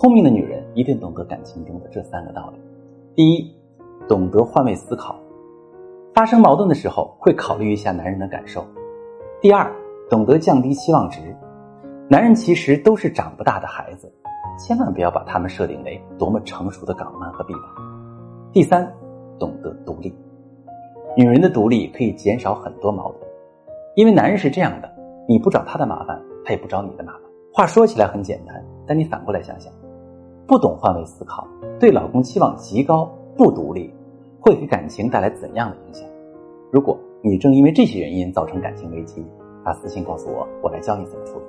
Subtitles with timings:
[0.00, 2.58] 聪明的女人一定懂得感情中的这三个道理：
[3.14, 3.54] 第一，
[4.08, 5.14] 懂得换位思考，
[6.14, 8.62] 发生矛盾的时候会考虑一下男人的感受；
[9.42, 9.70] 第二，
[10.08, 11.36] 懂得降低期望值，
[12.08, 14.10] 男人其实都是长不大的孩子，
[14.58, 17.62] 千万不要把他们设定为多么成熟的港湾和臂膀；
[18.54, 18.90] 第三，
[19.38, 20.10] 懂得独立，
[21.14, 23.30] 女人的独立可以减少很多矛盾，
[23.96, 24.90] 因为男人是这样的，
[25.28, 27.22] 你不找他的麻烦，他也不找你的麻烦。
[27.52, 29.70] 话说起来很简单，但你反过来想想。
[30.50, 31.46] 不懂换位思考，
[31.78, 33.94] 对老公期望极高，不独立，
[34.40, 36.04] 会给感情带来怎样的影响？
[36.72, 39.24] 如果你正因为这些原因造成感情危机，
[39.64, 41.44] 发私信告诉我，我来教你怎么处理。